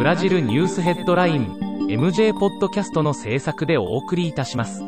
[0.00, 1.58] ブラジルニュースヘッドライン
[1.90, 4.82] MJ ポッドキャストの制作でお送りいたします。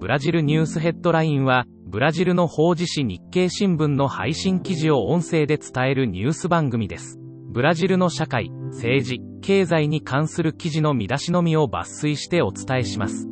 [0.00, 7.18] ブラジルニュースヘッドラインは、ブラジルの法事紙日経新聞の配信記事を音声で伝えるニュース番組です。
[7.50, 13.28] ブラジルの社会、政治、経済に関する記事の見出しのみを抜粋してお伝えします。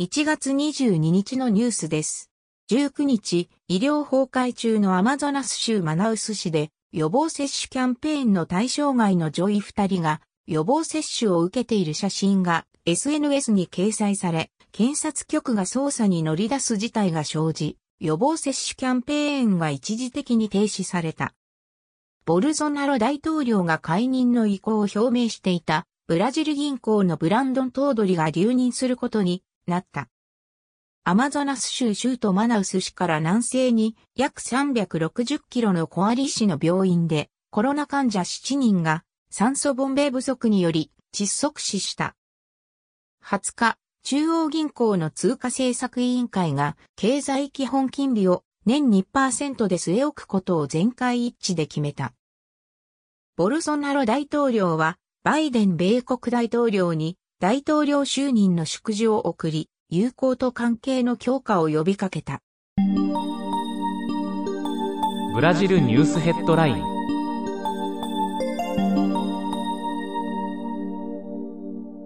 [0.00, 2.31] 1月22日のニュースです。
[2.72, 21.34] 19日、医療崩壊中のアマゾナス州マナウス市で予防接種キャンペーンの対象外の女医2人が予防接種を受けている写真が SNS に掲載され、検察局が捜査に乗り出す事態が生じ、予防接種キャンペーンが一時的に停止された。
[22.24, 30.08] ボルゾナロ大統領が解任の意向を表明していたブラジル銀行のブランドン・トードリが留任することになった。
[31.04, 42.14] アマゾナス州州都マナウス市から南西に約360キロのコアリ市の病院でコロナ患者7人が酸素ボンベ不足により窒息死した。
[43.24, 52.12] 20日、中央銀行の通貨政策委員会が経済基本金利を年2%で据え置くことを全会一致で決めた。
[53.36, 62.40] ボルソナロ大統領はバイデン米国大統領に大統領就任の祝辞を送り、友好と関係の強化を呼びかけた。
[65.34, 66.82] ブラジルニュースヘッドライン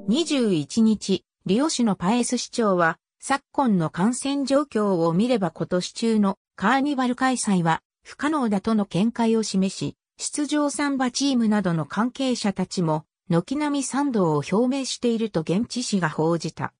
[0.09, 16.73] 21日、リオ市のパエス市長は、昨今の感染状況を見れば今年中のカーニバル開催は不可能だとの見解を示し、出場サンバチームなどの関係者たちも、軒並み賛同を表明していると現地紙が報じた。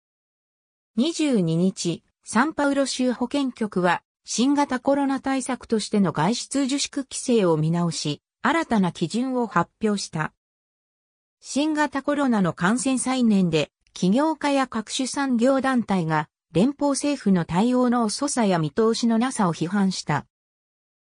[0.99, 10.33] 22日、サンパウロ州保健局は、新型コロナ対策としての外出自粛規制を見直し、新たな基準を発表した。
[11.39, 20.25] 新型コロナの感染再燃で、企業家や各種産業団体が、連邦政府の対応の遅さや見通しのなさを批判した。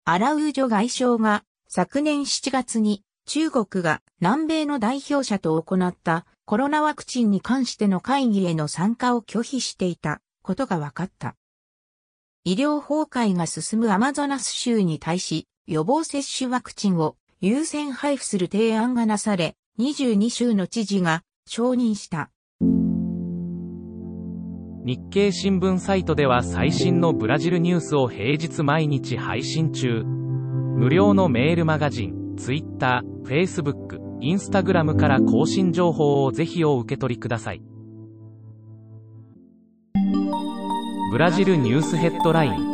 [0.05, 11.37] アラウージョ外相が、昨年7月に、中国が南米の代表者と行ったコロナワクチンに関しての会議への参加を拒否していたことが分かった。
[12.43, 22.31] 医療崩壊が進むアマゾナス州に対し予防接種ワクチンを優先配布する提案がなされ、22州の知事が承認した。
[24.87, 30.03] 日経新聞サイトでは最新のブラジルニュースを平日毎日配信中。
[30.03, 37.63] 無料のメールマガジン、Twitter、Facebook、インスタグラムから更新情報をぜひお受け取りください。
[41.11, 42.68] ブラジルニュースヘッドライン